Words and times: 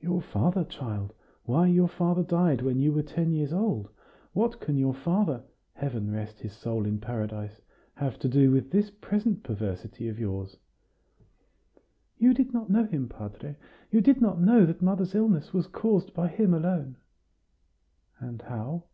"Your 0.00 0.22
father, 0.22 0.64
child! 0.64 1.12
Why, 1.44 1.66
your 1.66 1.86
father 1.86 2.22
died 2.22 2.62
when 2.62 2.80
you 2.80 2.94
were 2.94 3.02
ten 3.02 3.30
years 3.30 3.52
old. 3.52 3.90
What 4.32 4.58
can 4.58 4.78
your 4.78 4.94
father 4.94 5.44
(Heaven 5.74 6.10
rest 6.10 6.40
his 6.40 6.54
soul 6.54 6.86
in 6.86 6.98
paradise!) 6.98 7.60
have 7.96 8.18
to 8.20 8.28
do 8.30 8.50
with 8.50 8.70
this 8.70 8.88
present 8.90 9.42
perversity 9.42 10.08
of 10.08 10.18
yours?" 10.18 10.56
"You 12.16 12.32
did 12.32 12.54
not 12.54 12.70
know 12.70 12.84
him, 12.86 13.06
padre; 13.06 13.56
you 13.90 14.00
did 14.00 14.18
not 14.22 14.40
know 14.40 14.64
that 14.64 14.80
mother's 14.80 15.14
illness 15.14 15.52
was 15.52 15.66
caused 15.66 16.14
by 16.14 16.28
him 16.28 16.54
alone." 16.54 16.96
"And 18.18 18.40
how?" 18.40 18.84